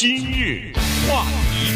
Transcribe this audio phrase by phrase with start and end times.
[0.00, 0.72] 今日
[1.10, 1.72] 话题，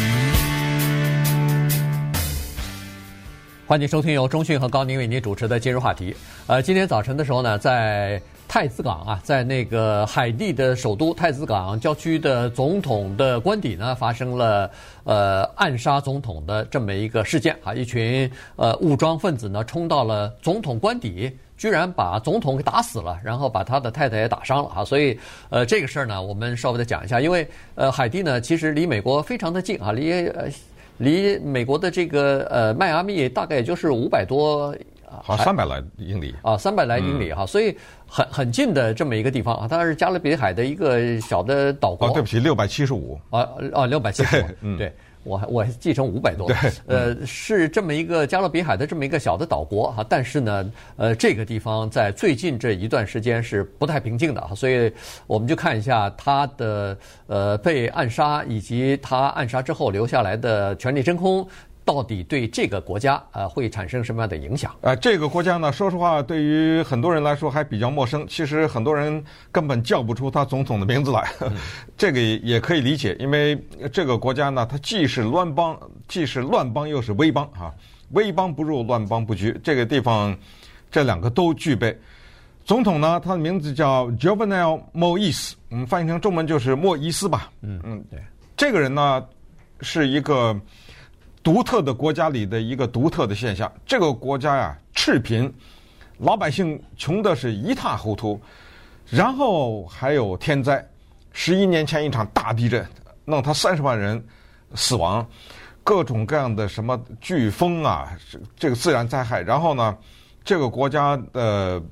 [3.67, 6.15] 欢迎收听由中讯和高宁为您主持的今日话题。
[6.47, 14.71] 呃，今天早晨的时候呢，在太子港啊，在那个海地的首都太子港郊区的总统的官邸呢，发生了
[15.03, 21.29] 呃暗杀总统的这么一个事件啊，一群呃武装分子呢冲到了总统官邸。
[21.63, 24.83] 居然把总统给打死了，然后把他的太太也打伤了啊！
[24.83, 25.17] 所以，
[25.49, 30.49] 呃，这个事儿呢，我们稍微的讲一下，因为呃，海地呢其实离美国非常的近啊，离呃
[30.97, 34.75] 离美国的这个呃迈阿密大概也就是五百多，
[35.07, 37.73] 好三百来英里啊，三百来英里哈，嗯、所以
[38.05, 42.09] 很很近的这么一个地方啊，它是加勒比海的一个小的岛国。
[42.09, 44.93] 哦，对不起，六百七十五啊啊，六百七十五， 嗯，对。
[45.23, 46.55] 我还我还继承五百多，对，
[46.87, 54.91] 呃，是这么一个加勒比海的这么一个小的岛国哈，但是呢，呃，这个地方在最近这一段时间是不太平静的哈，所以
[55.27, 56.97] 我们就看一下他的
[57.27, 61.47] 呃被暗杀以及他暗杀之后留下来的权力真空。
[61.85, 64.73] 到底对这个国家呃会产生什么样的影响？
[64.81, 68.25] 呃，这个国家呢，说实话，对于很多人来说还比较陌生。
[68.27, 71.51] 其实很多人根本叫不出他总统的名字来，嗯、
[71.97, 77.73] 这个也可以理解，因为这个国家呢，它既是乱邦，既是乱邦，又是危邦啊，
[78.11, 79.59] 危邦不入，乱邦不居。
[79.61, 80.33] 这个地方
[80.89, 81.93] 这两个都具备。
[82.63, 87.51] 总统呢，他的名字叫 Jovenel Moise，我们翻译成中文就是莫伊斯吧。
[87.61, 88.19] 嗯嗯，对。
[88.55, 89.21] 这个人呢，
[89.81, 90.57] 是一个。
[91.43, 95.53] 独特的国家里的一个独特的现象，这个国家呀，赤贫，
[96.19, 98.39] 老百姓穷的是一塌糊涂，
[99.09, 100.83] 然后还有天灾，
[101.33, 102.87] 十一年前一场大地震，
[103.25, 104.23] 弄他三十万人
[104.73, 105.27] 死亡，
[105.83, 108.17] 各种各样的什么飓风啊，
[108.55, 109.97] 这个自然灾害，然后呢，
[110.45, 111.83] 这个国家的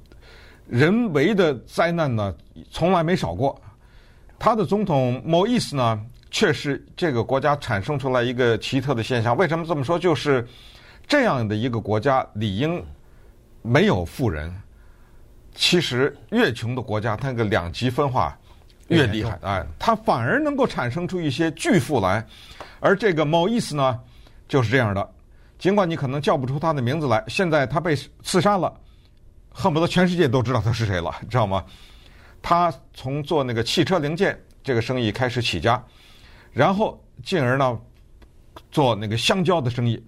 [0.65, 2.33] 人为的灾难呢，
[2.71, 3.61] 从来没少过，
[4.39, 6.01] 他的总统莫伊斯呢。
[6.31, 9.35] 确实，这个国家产生出来一个奇特的现象。
[9.35, 9.99] 为什么这么说？
[9.99, 10.47] 就是
[11.05, 12.83] 这样的一个国家，理应
[13.61, 14.49] 没有富人。
[15.53, 18.35] 其实，越穷的国家，它那个两极分化
[18.87, 22.25] 越厉害，哎，它反而能够产生出一些巨富来。
[22.79, 23.99] 而这个某意思呢，
[24.47, 25.13] 就是这样的。
[25.59, 27.93] 尽管你可能叫不出他的名字来，现在他被
[28.23, 28.73] 刺杀了，
[29.51, 31.65] 恨不得全世界都知道他是谁了，知道吗？
[32.41, 35.83] 他从做那个汽车零件这个生意开始起家。
[36.53, 37.79] 然后进而呢，
[38.71, 40.03] 做那个香蕉的生意，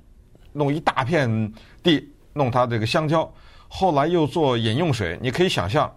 [0.52, 3.32] 弄一大片地弄他这个香蕉。
[3.70, 5.90] 后来又做饮用水，你可以想象，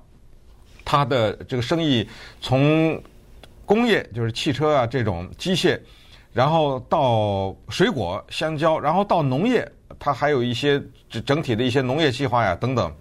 [0.85, 2.09] 他的这个生意
[2.41, 3.03] 从
[3.65, 5.81] 工业就是汽车啊这种机械，
[6.33, 9.69] 然后到水果香蕉，然后到农业，
[9.99, 10.81] 他还有一些
[11.25, 12.95] 整体的一些农业计划呀等等。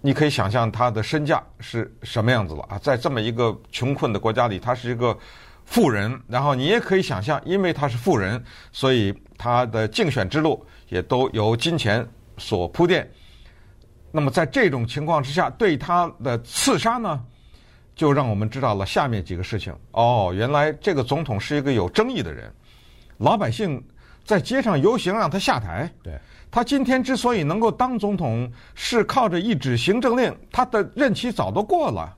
[0.00, 2.78] 你可以想象他的身价是什么样子了啊？
[2.78, 5.18] 在这么一个穷困的国家里，他是一个。
[5.72, 12.06] 富人，然后你也可以想象，因为他是富人，所以他的竞选之路也都由金钱
[12.36, 13.10] 所铺垫。
[14.10, 17.18] 那么在这种情况之下，对他的刺杀呢，
[17.96, 19.74] 就让我们知道了下面几个事情。
[19.92, 22.52] 哦，原来这个总统是一个有争议的人，
[23.16, 23.82] 老百姓
[24.26, 25.90] 在街上游行让他下台。
[26.02, 32.14] 对，他今天之所以能够当总统，是靠着一纸行政令，他的任期早都过了。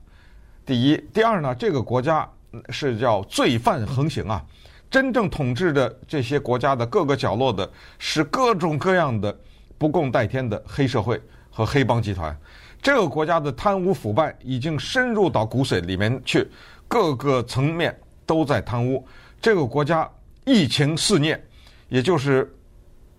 [0.65, 2.29] 第一，第二呢，这个国家。
[2.69, 4.43] 是叫罪犯横行啊！
[4.89, 9.35] 真正统治的这些国家的各个角落的，是各种各样的
[9.77, 12.37] 不共戴天的黑社会和黑帮集团。
[12.81, 16.47] 这个国家的贪污腐败已经深入到骨髓里面去，
[16.87, 19.05] 各个层面都在贪污。
[19.41, 20.09] 这个国家
[20.45, 21.43] 疫情肆虐，
[21.89, 22.55] 也就是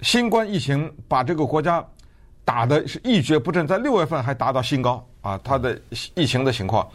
[0.02, 1.84] 新冠疫情把这个国家
[2.44, 5.38] 打的是一蹶不振，在六月份还达到新高啊！
[5.42, 5.78] 它的
[6.14, 6.88] 疫情的情况。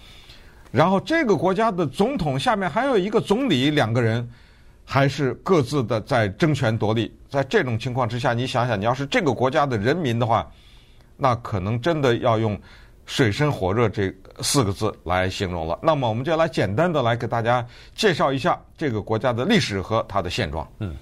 [0.71, 4.27] 然后这个国家的总统下面还有一个总理，两个人
[4.85, 7.13] 还是各自的在争权夺利。
[7.29, 10.49] 在这种情况之下，你想想，你要是这个国家的人民的话，
[11.17, 12.59] 那可能真的要用
[13.05, 15.77] 水深火热这四个字来形容了。
[15.83, 20.67] 那么我们就来简单的来给大家介绍一下这个国家的历史和它的现状。
[20.79, 20.95] 嗯。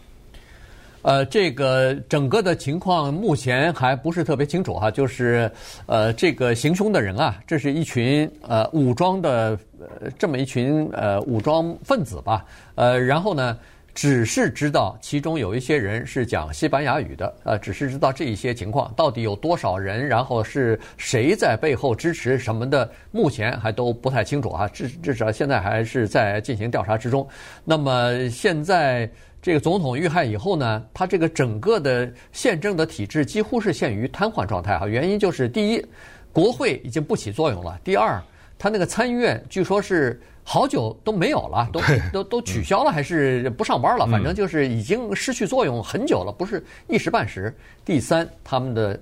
[1.09, 5.51] 呃，这个整个的情况目前还不是特别清楚哈，就是
[5.87, 12.45] 呃，这个行凶的人啊，这是一群呃武装的呃这么一群呃武装分子吧，
[12.75, 13.57] 呃，然后呢，
[13.95, 27.27] 只是知道其中有一些人是讲西班牙语的，呃，只是知道这一些情况，到底有多少人，然后是谁在背后支持什么的，目前还都不太清楚啊，至至少现在还是在进行调查之中。
[27.65, 29.09] 那么现在。
[29.41, 34.85] 这个总统遇害以后呢，他这个整个的宪政的体制几乎是陷于瘫痪状态啊。
[34.85, 35.85] 原因就是第一，
[36.33, 38.21] 国会已经不起作用了；第二，
[38.57, 41.81] 他那个参议院据说是好久都没有了，都
[42.11, 47.55] 都都取消了，还是不上班了，反正就是已经失去作用很久了，不是一时半时。
[47.85, 48.99] 第三，他们的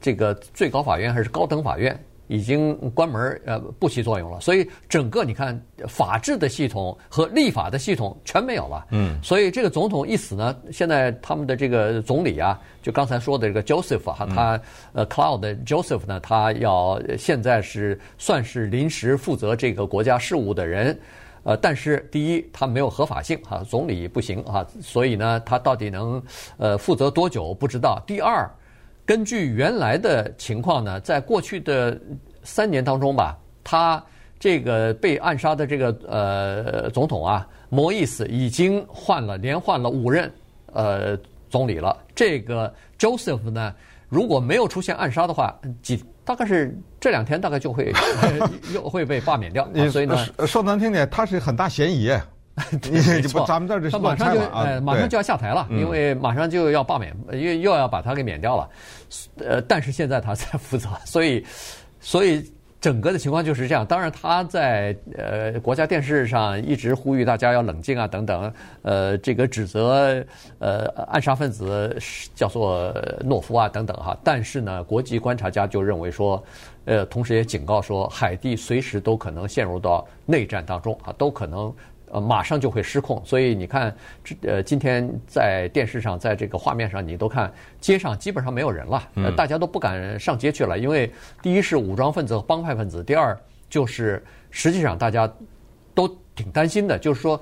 [0.00, 1.98] 这个最高法院还是高等法院。
[2.30, 8.86] 已经关门呃，不起作用了，所以整个你看法治的系统和立法的系统全没有了。
[8.90, 14.60] 嗯，所以这个总统一死呢，现在他们的这个总理啊，就刚才说的这个 Joseph 哈，他
[14.92, 20.96] 呃 Cloud Joseph 呢，他要现在是算是临时负责这个国家事务的人，
[21.42, 26.22] 呃，但是第一他没有合法性哈，总理不行啊，所以呢，他到底能
[26.58, 28.00] 呃负责多久不知道。
[28.06, 28.48] 第二。
[29.10, 32.00] 根据原来的情况呢，在过去的
[32.44, 34.00] 三年当中吧，他
[34.38, 40.32] 这个被暗杀的这个呃总统啊，摩伊斯已经换了连换了五任
[40.72, 41.18] 呃
[41.48, 41.98] 总理了。
[42.14, 43.74] 这个 Joseph 呢，
[44.08, 47.92] 如果没有出现暗杀的话，几大概是这两天大概就会
[48.72, 49.68] 又会被罢免掉。
[49.90, 52.16] 所以呢，说难听点，他是很大嫌疑。
[52.90, 58.68] 没 错，咱们这儿他马上就呃马上就要下台了，因为马上就要罢免，又又要把他给免掉了。
[59.44, 61.44] 呃，但是现在他 在负责，所以
[62.00, 63.84] 所以整个的情况就是这样。
[63.84, 68.52] 当然他在呃国家电视上一直呼吁大家要冷静啊等等，
[68.82, 70.24] 呃这个指责
[70.58, 71.94] 呃暗杀分子
[72.34, 72.90] 叫做
[73.22, 74.16] 懦夫啊等等哈。
[74.24, 76.42] 但是呢，国际观察家就认为说，
[76.86, 81.70] 呃，同时也警告说，海地随时都可能陷入到内战当中啊，都可能。
[82.12, 91.10] 呃，马上就会失控，所以你看，这呃，今天在电视上，在这个画面上，你都看街上基本上没有人了，呃，大家都不敢上街去了，因为
[91.40, 95.32] 第一是武装分子和帮派分子，第二就是实际上大家
[95.94, 97.40] 都挺担心的，就是说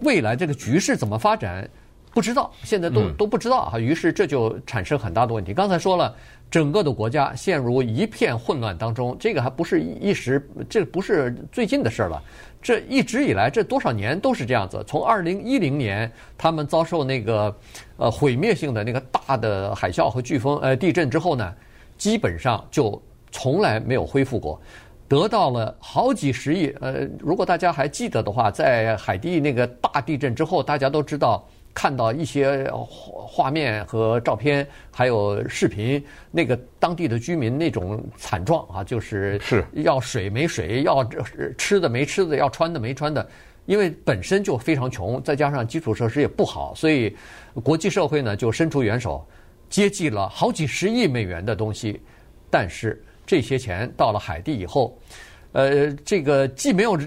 [0.00, 1.68] 未来这个局势怎么发展，
[2.12, 5.54] 不知道，现在都都不知道啊，于是这就产生很大的问题。
[5.54, 6.14] 刚才说了。
[6.50, 12.22] 整个的国家陷入一片混乱当中，这个还不是一时，这不是最近的事了。
[12.60, 14.82] 这一直以来，这多少年都是这样子。
[14.86, 17.54] 从二零一零年他们遭受那个
[17.98, 21.54] 呃毁灭性的那个大的海啸和飓风呃地震之后呢，
[21.96, 23.00] 基本上就
[23.30, 24.60] 从来没有恢复过，
[25.06, 26.74] 得到了好几十亿。
[26.80, 31.46] 呃，如果大家还记得的话，在海地那个大地震之后，大家都知道。
[31.78, 41.08] 看到一些画面和照片，还有视频，那个当地的居民那种惨状啊，就是是要水没水，要
[41.56, 43.24] 吃的没吃的，要穿的没穿的，
[43.66, 47.16] 因为本身就非常穷，再加上基础设施也不好，所以
[47.62, 49.24] 国际社会呢就伸出援手，
[49.70, 52.00] 接济了好几十亿美元的东西，
[52.50, 54.98] 但是这些钱到了海地以后，
[55.52, 56.98] 呃，这个既没有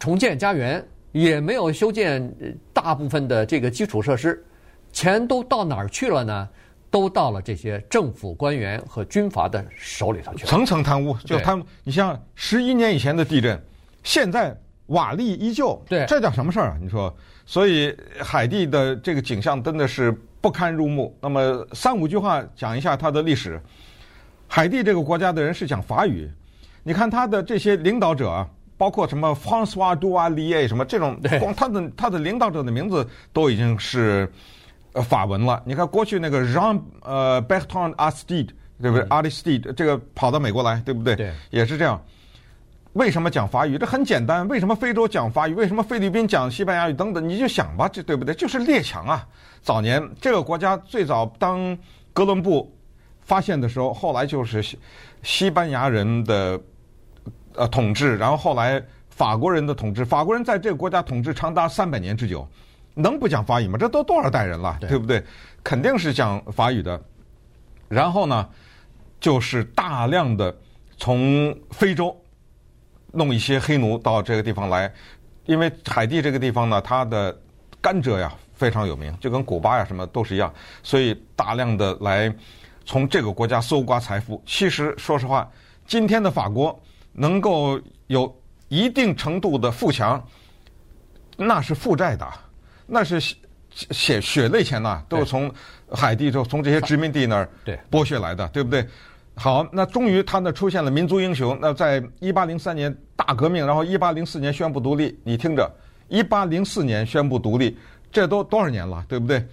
[0.00, 0.84] 重建家园。
[1.16, 2.30] 也没有修建
[2.74, 4.44] 大部分的这个基础设施，
[4.92, 6.48] 钱都到哪儿去了呢？
[6.90, 10.50] 都到了这些政府官员和军阀的手里头去了。
[10.50, 13.58] 层层贪污，就他们，你像十一年以前的地震，
[14.02, 14.54] 现在
[14.88, 16.78] 瓦砾依旧，对，这叫什么事儿啊？
[16.78, 17.14] 你说，
[17.46, 21.16] 所以海地的这个景象真的是不堪入目。
[21.20, 23.58] 那么三五句话讲一下它的历史。
[24.46, 26.30] 海地这个国家的人是讲法语，
[26.82, 28.46] 你看他的这些领导者啊。
[28.78, 34.30] 包括什么 François Duvalier 什么这种， 光他的他的领导者的名字都已经是
[34.92, 35.62] 呃法文了。
[35.64, 38.50] 你看过去那个 Jean 呃 Bertrand Aristide
[38.82, 41.16] 对不对？Aristide 这个跑到美国来，对不对？
[41.16, 41.98] 对，也是这样。
[42.92, 43.78] 为什么讲法语？
[43.78, 44.46] 这很简单。
[44.48, 45.54] 为什么非洲讲法语？
[45.54, 46.92] 为什么菲律宾讲西班牙语？
[46.92, 48.34] 等等，你就想吧，这对不对？
[48.34, 49.26] 就是列强啊。
[49.62, 51.76] 早年这个国家最早当
[52.12, 52.74] 哥伦布
[53.22, 54.78] 发现的时候，后来就是西
[55.22, 56.60] 西班牙人的。
[57.56, 62.46] 呃，统治，然后后来法国人的统治，法国人在这个国家统治长达三百年之久，
[62.92, 63.78] 能不讲法语吗？
[63.78, 65.24] 这都多少代人了，对，不对？
[65.64, 67.00] 肯定是讲法语的。
[67.88, 68.46] 然后呢，
[69.18, 70.54] 就是大量的
[70.98, 72.14] 从非洲
[73.12, 74.92] 弄一些黑奴到这个地方来，
[75.46, 77.34] 因为海地这个地方呢，它的
[77.80, 82.30] 甘蔗呀非常有名，就跟古巴呀什么都是一样，所以大量的来
[82.84, 84.42] 从这个国家搜刮财富。
[84.44, 85.50] 其实说实话，
[85.86, 86.78] 今天的法国。
[87.18, 88.32] 能够有
[88.68, 90.22] 一定程度的富强，
[91.36, 92.26] 那是负债的，
[92.86, 93.18] 那是
[93.70, 95.50] 血血泪钱呐，都是从
[95.90, 97.48] 海地就从这些殖民地那儿
[97.90, 98.86] 剥削来的，对不对？
[99.34, 101.58] 好，那终于他那出现了民族英雄。
[101.60, 105.18] 那在一八零三年大革命，然后一八零四年宣布独立。
[105.24, 105.70] 你听着，
[106.08, 107.76] 一八零四年宣布独立，
[108.10, 109.46] 这都多少年了，对不对？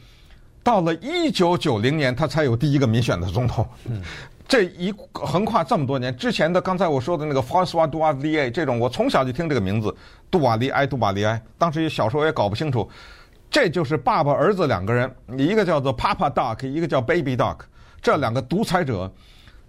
[0.64, 3.68] 到了一九九零年，他才有第一个民选的总统。
[3.84, 4.02] 嗯。
[4.48, 9.96] 这一横跨这么多年，之前的刚才我说的那个 François Duvalier 这种，我从小就听这个名字，
[10.30, 11.42] 杜瓦利埃，杜瓦利埃。
[11.58, 12.88] 当时也小时候也搞不清楚，
[13.50, 17.58] 这就是爸爸儿子两个人，一个叫做 Papa Doc，一个叫 Baby Doc，
[18.02, 19.12] 这两个独裁者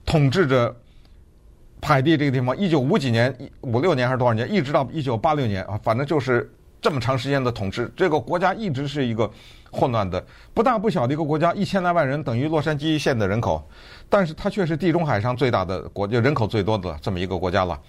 [0.04, 0.74] 统治着
[1.80, 6.52] 海地这个地方，一九五几年、五六年还是多少年，一直到一九八六年啊，反正就是
[6.84, 9.28] 这么长时间的统治，这个国家一直是一个
[9.70, 10.22] 混乱的、
[10.52, 13.66] 不大不小的一个国家，一千来万人等于洛杉矶县的人口，
[14.10, 17.80] 但是它却是地中海上最大的国就，人口最多的这么一个国家了。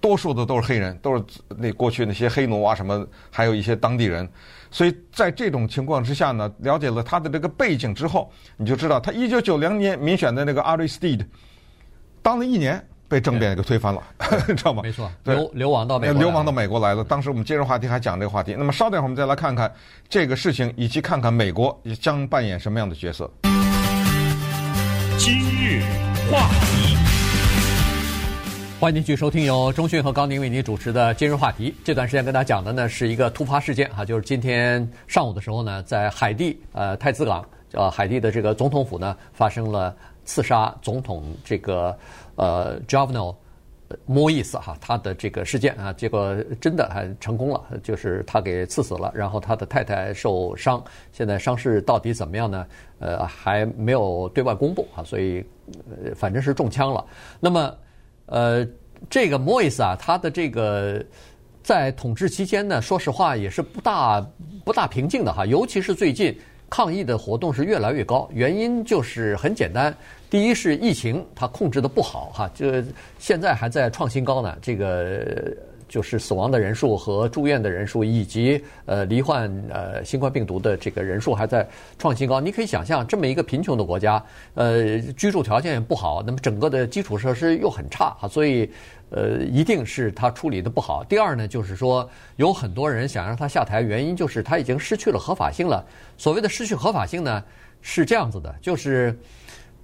[0.00, 1.22] 多数的都是黑人，都是
[1.58, 4.26] 那过去那些黑奴啊什么，还有一些当地人。
[4.70, 11.26] 所以在这种情况之下呢，了解了他的这个背景之后，你就知道他一九九零年民选的那个 Aristide，
[12.22, 12.82] 当了一年
[13.14, 14.02] 被政变给推翻了，
[14.56, 14.82] 知道吗？
[14.82, 17.04] 没错，流流亡到美国，流亡到美国来了。
[17.04, 18.56] 当时我们今日话题还讲这个话题。
[18.58, 19.72] 那么稍等会儿我们再来看看
[20.08, 23.30] 这个事情，以及看看美国将扮演什么样的角色。
[25.16, 25.80] 今日
[26.28, 26.96] 话题。
[28.80, 31.72] 欢迎您继续收听由中讯和高宁为您主持的今日话题。
[31.84, 39.94] 这段时间跟大家讲的呢是一个突发事件哈，就是今天上午的时候呢，在海地呃太子港呃海地的这个总统府呢发生了
[40.24, 41.96] 刺杀总统这个
[42.36, 43.36] 呃 Jovenel
[44.08, 52.66] Moise 哈他的这个事件啊，结果真的还成功了，就是他给刺死了，然后他的太太受伤，现在伤势到底怎么样呢？
[52.98, 55.44] 呃，还没有对外公布啊，所以
[55.88, 57.04] 呃反正是中枪了。
[57.40, 57.74] 那么。
[58.26, 58.66] 呃，
[59.10, 61.04] 这个莫伊斯啊，他的这个
[61.62, 64.26] 在统治期间呢，说实话也是不大
[64.64, 65.44] 不大平静的哈。
[65.44, 66.34] 尤其是最近
[66.70, 69.94] 抗议的活动是越来越高，原因就是很简单，
[70.34, 72.66] 第一是疫情它控制的不好哈，就
[73.20, 74.58] 现在还在创新高呢。
[74.60, 75.56] 这个。
[75.86, 81.64] 就是死亡的人数和住院的人数，以及呃罹患呃新冠病毒的这个人数还在
[81.98, 82.40] 创新高。
[82.40, 84.20] 你可以想象，这么一个贫穷的国家，
[84.54, 88.68] 呃，居住条件也不好，那么整个的基础设施又很差哈，所以
[89.10, 91.04] 呃，一定是他处理的不好。
[91.04, 95.84] 第二呢，就是说有很多人想让他下台，原因就是他已经失去了合法性了。
[96.18, 97.44] 所谓的失去合法性呢，
[97.82, 99.16] 是这样子的，就是。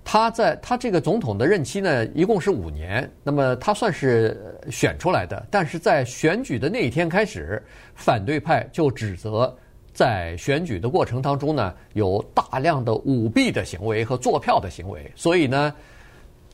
[0.02, 3.08] 他在他这个总统的任期呢，一共是五年。
[3.22, 7.62] 那么他算是选出来的，但是在选举的那一天开始，
[7.94, 9.54] 反对派就指责
[9.92, 15.72] 在选举的过程当中呢，有大量的舞弊的行为和作票的行为，所以呢，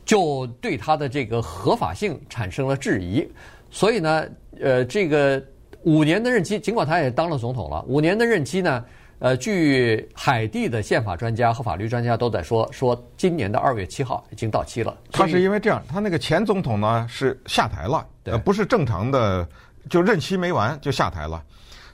[0.05, 3.27] 就对他的这个合法性产生了质疑。
[3.71, 4.25] 所以呢，
[4.61, 5.41] 呃，这个
[5.83, 8.85] 五年的任期，尽管他也当了总统了，五年的任期呢。
[9.19, 14.95] 呃，据海地的宪法专家和法律专家都在说，说今年的二月七号已经到期了。
[15.11, 19.47] 他是因为这样，他那个前总统呢是下台了，呃，不是正常的，
[19.89, 21.43] 就任期没完就下台了，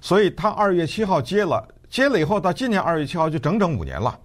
[0.01, 4.19] 所以他二月七号接了，接了以后到今年二月七号就整整五年了，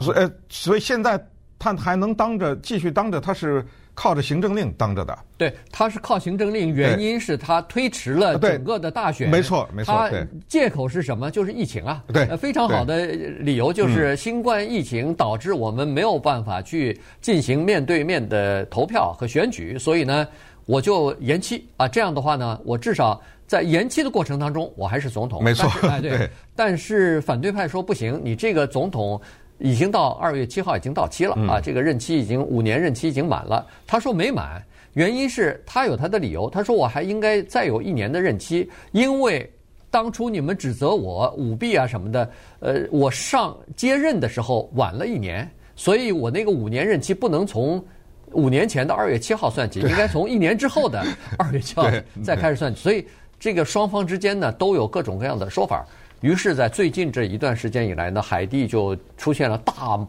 [0.00, 1.24] 所以呃，所以现在
[1.58, 3.64] 他还能当着继续当着，他是。
[4.00, 9.92] 靠着行政令当着的，对，他是靠行政令，原因是他推迟了整个的大选，没错，没错。
[9.92, 10.08] 他
[10.46, 11.28] 借口是什么？
[11.28, 20.28] 就是疫情啊，对，非常好的理由就是新冠疫情导致我们没有办法去进行面对面的投票和选举，所以呢，
[20.64, 21.88] 我就延期啊。
[21.88, 26.30] 这样的话呢，我至少在延期的过程当中，我还是总统，没错，哎，对。
[26.54, 29.20] 但是反对派说不行，你这个总统。
[29.58, 31.60] 已经到二月七号已经到期了啊！
[31.60, 33.66] 这个任期已经五年任期已经满了。
[33.86, 34.62] 他说没满，
[34.92, 36.48] 原因是他有他的理由。
[36.48, 39.50] 他说我还应该再有一年的任期，因为
[39.90, 47.84] 当初你们指责我舞弊啊什么的，呃，我上接任的时候晚了一年，所以我那个五年任期不能从
[48.32, 51.04] 五年前的二月七号算起，应该从一年之后的
[51.36, 51.90] 二月七号
[52.22, 52.80] 再开始算起。
[52.80, 53.04] 所以
[53.40, 55.84] 这个双方之间呢都有各种各样的说法。
[56.20, 60.04] 于是，在最近这一段时间以来呢，海地就出现了大，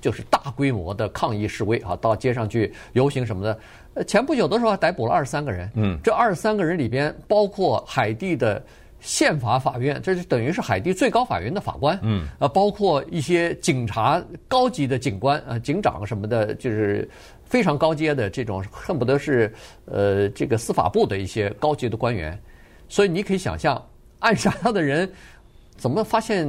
[0.00, 3.58] 就是大规模的抗议示威啊，到街上去游行什么的。
[3.94, 8.64] 呃，前不久的时候还逮捕了二十三个人，嗯，这二十三个人里边包括海地的
[9.00, 17.06] 宪法法院，这就等于是海地最高法院的法官，嗯，啊，包括一些警察、高级的警官啊、警长什么的，就是
[17.44, 19.52] 非常高阶的这种，恨不得是
[19.84, 22.40] 呃这个司法部的一些高级的官员。
[22.88, 23.86] 所以你可以想象，
[24.20, 25.12] 暗杀他的人。
[25.82, 26.46] 怎么发现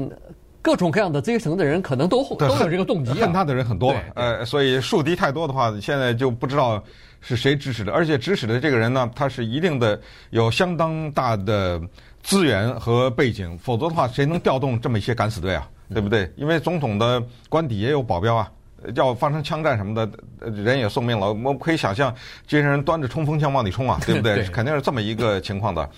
[0.61, 3.15] 各种各样的阶层的人可能都都有这个动机啊？
[3.21, 6.81] 恨他的人很多，呃，所以树敌太多的话，现在就不知道
[7.19, 7.91] 是谁指使的。
[7.91, 9.99] 而且指使的这个人呢，他是一定的
[10.29, 11.81] 有相当大的
[12.21, 15.67] 资源和背景，否则的话，谁能调动这么一些敢死队啊？
[15.91, 16.31] 对不对？
[16.35, 18.51] 因为总统的官邸也有保镖啊，
[18.93, 20.07] 要发生枪战什么的，
[20.51, 21.27] 人也送命了。
[21.29, 22.13] 我们可以想象，
[22.45, 24.35] 这些人端着冲锋枪往里冲啊，对不对？
[24.45, 25.89] 对肯定是这么一个情况的。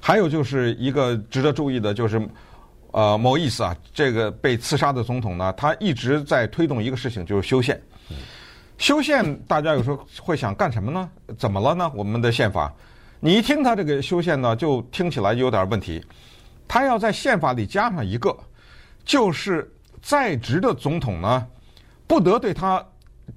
[0.00, 2.20] 还有就是一个值得注意的，就是。
[2.92, 7.80] 呃，某意思啊，这个被刺杀的总统呢，他一直在推动一个事情，就是修宪。
[8.78, 11.08] 修宪，大家有时候会想干什么呢？
[11.38, 11.90] 怎么了呢？
[11.94, 12.72] 我们的宪法，
[13.20, 16.04] 你一听他这个修宪呢，就听起来有点问题。
[16.66, 18.36] 他要在宪法里加上一个，
[19.04, 19.70] 就是
[20.00, 21.46] 在职的总统呢，
[22.06, 22.84] 不得对他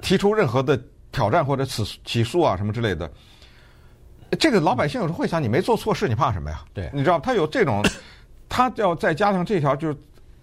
[0.01, 0.81] 提出任何的
[1.11, 3.09] 挑战或者起起诉啊什么之类的。
[4.39, 6.63] 这个老百姓有时候会想，你没做错事，你怕什么呀？
[6.73, 7.83] 对，你知道他有这种，
[8.55, 9.97] 他要再加上这条，就是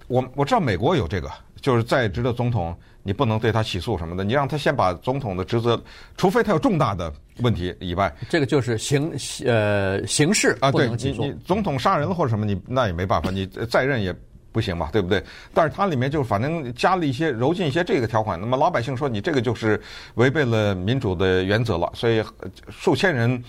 [0.06, 1.30] 我我知道美国有这个，
[1.62, 5.82] 就是在职的总统，你不能对他起诉什么的，你让他先把总统的职责，
[6.14, 9.10] 除非他有重大的问题以外，这个就是刑
[9.46, 14.14] 呃刑事啊，对你你总统杀人了或者什么，你那也没办法，你再任也
[14.52, 15.24] 不行嘛，对不对？
[15.54, 19.80] 但是它里面就反正加了一些揉进一些这个条款，那么老百姓说你这个就是
[20.16, 22.22] 违背了民主的原则了，所以
[22.68, 23.42] 数千人。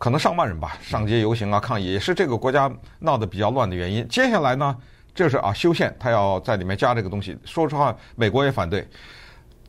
[0.00, 4.08] 可能上万人吧，上街游行啊，抗议也是这个国家闹得比较乱的原因。
[4.08, 4.74] 接下来呢，
[5.14, 7.38] 就是啊修宪，他要在里面加这个东西。
[7.44, 8.88] 说实话，美国也反对，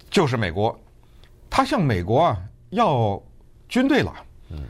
[0.09, 0.73] 就是美国，
[1.49, 2.37] 他向美国啊
[2.69, 3.21] 要
[3.67, 4.13] 军队了。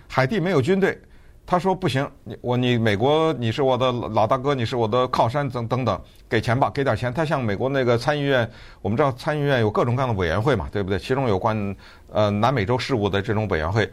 [0.08, 1.00] 海地没有军队，
[1.46, 7.14] 他说不行，你我你美国你是我的老大哥，你是我的靠山等等等，给钱吧，给点钱。
[7.14, 8.50] 他向美国那个参议院，
[8.82, 10.98] 我们知道参议院有各种各样的委员会嘛，对不对？
[10.98, 11.76] 其中有关
[12.12, 13.88] 呃南美洲事务的这种委员会。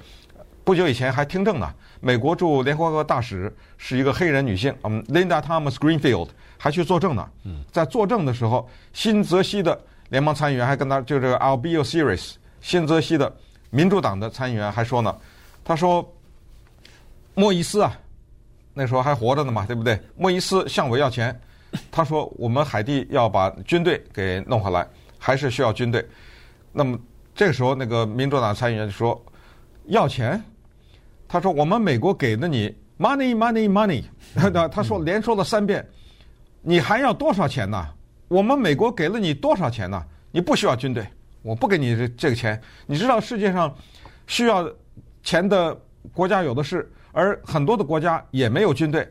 [0.68, 7.26] 不久以前还听证呢，美国驻联合国大使是一个黑人女性，嗯，Linda Thomas Greenfield 还去作证呢。
[7.72, 13.34] 在作证的时候，新泽西的联邦参议员还跟他就这个 Albio Sires，新泽西的
[13.70, 15.16] 民主党的参议员还说呢，
[15.64, 16.06] 他说
[17.32, 17.90] 莫伊斯啊，
[18.75, 19.98] 那时候还活着呢嘛，对不对？
[20.18, 21.34] 莫伊斯向我要钱，
[21.90, 24.87] 他说我们海地要把军队给弄回来，
[25.18, 26.06] 还是需要军队。
[26.72, 27.00] 那么
[27.34, 29.18] 这个时候，那个民主党参议员就说
[29.87, 30.38] 要钱。
[31.28, 34.02] 他说：“我们美国给了你 money, money, money。
[34.35, 35.87] ”他他说连说了三遍，
[36.62, 37.87] 你还要多少钱呢？
[38.28, 40.02] 我们美国给了你多少钱呢？
[40.30, 41.06] 你不需要军队，
[41.42, 42.61] 我不给你这这个钱。
[42.87, 43.75] 你知道世界上
[44.26, 44.68] 需要
[45.23, 45.78] 钱的
[46.12, 49.06] 国家有的是，而很多的国家也没有军队，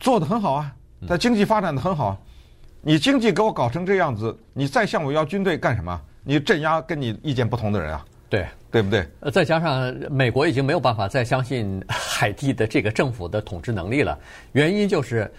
[0.00, 0.74] 做得很好啊，
[1.06, 2.18] 他经济发展的很好。
[2.80, 6.00] 你经济给我搞成这样子，你再向我要军队干什么？
[6.24, 8.04] 你镇压跟你意见不同的人啊？
[8.28, 8.46] 对。
[8.72, 9.06] 对不对？
[9.20, 14.18] 呃，再加上美国已经没有办法再相信海地的这个政府的统治能力了，
[14.52, 15.30] 原因就是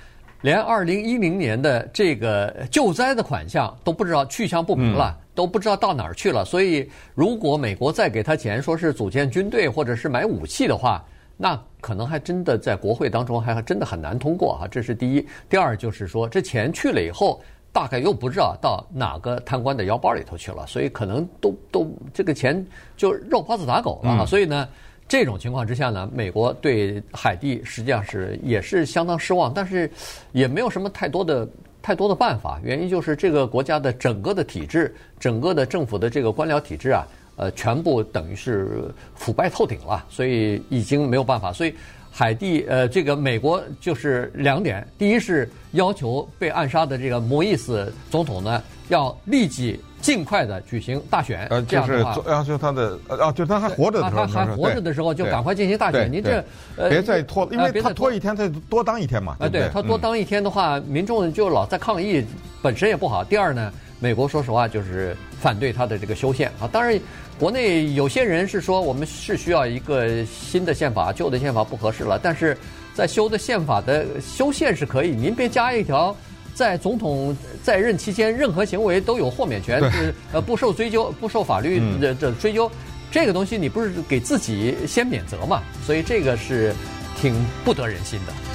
[0.42, 6.46] 连二零一零年的这个救灾的款项都不知道去向不明了，嗯、都不知道到哪儿去了。
[6.46, 11.04] 所以，如果美国再给他钱，说是组建军队或者是买武器的话，
[11.36, 14.68] 那可能还真的在国会当中还真的很难通过哈。
[14.68, 15.28] 这是第一。
[15.50, 17.42] 第二就是说，这钱去了以后。
[17.74, 22.64] 大概又不知道到哪个贪官的腰包里头去了，所以可能都都这个钱
[22.96, 24.16] 就肉包子打狗了。
[24.20, 24.70] 嗯、所以呢，
[25.08, 29.90] 这种情况之下呢，美国对海地实际上是也是相当失望，但是
[30.34, 31.50] 也没有什么太多的
[31.82, 32.60] 太多的办法。
[32.64, 37.08] 原因就是这个国家的整个的体制，整个的政府的这个官僚体制啊，
[37.38, 41.52] 呃，全部等于是腐败透顶了，所以已经没有办法。
[41.52, 41.74] 所以。
[42.16, 56.44] 海地，呃，这个美国就是两点，第一是要求被暗杀的这个摩伊斯总统呢，要立即尽快的举行大选，呃，就是要求他的，呃，就他还活着的时候，他还活着的时候就赶快进行大选，您这
[56.78, 62.24] 呃，别再拖，因为他拖一天，他多当一天嘛，啊，对他多当一天的话，民众就老在抗议，
[62.62, 63.24] 本身也不好。
[63.24, 67.00] 第二呢，美国说实话就是反对他的这个修宪啊，当然。
[67.40, 72.18] 国内有些人是说，我们是需要一个新的宪法，旧的宪法不合适了。
[72.22, 72.58] 但是
[72.94, 76.16] 在修的宪法的修宪是可以，您别加一条，
[76.54, 82.72] 在总统在任期间任何行为都有豁免权，是呃不受追究、不受法律的的追究。
[83.12, 85.62] 这个东西你不是给自己先免责嘛？
[85.86, 86.74] 所以这个是
[87.20, 88.53] 挺不得人心的。